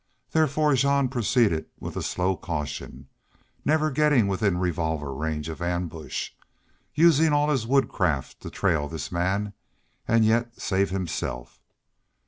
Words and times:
Therefore 0.31 0.73
Jean 0.73 1.09
proceeded 1.09 1.67
with 1.79 1.95
a 1.95 2.01
slow 2.01 2.35
caution, 2.35 3.07
never 3.63 3.91
getting 3.91 4.27
within 4.27 4.57
revolver 4.57 5.13
range 5.13 5.47
of 5.47 5.61
ambush, 5.61 6.31
using 6.95 7.33
all 7.33 7.49
his 7.51 7.67
woodcraft 7.67 8.39
to 8.41 8.49
trail 8.49 8.87
this 8.89 9.11
man 9.11 9.53
and 10.07 10.25
yet 10.25 10.59
save 10.59 10.89
himself. 10.89 11.59